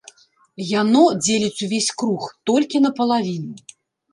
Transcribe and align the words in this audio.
Яно 0.81 1.03
дзеліць 1.25 1.63
увесь 1.67 1.91
круг 2.03 2.25
толькі 2.51 2.83
напалавіну. 2.87 3.53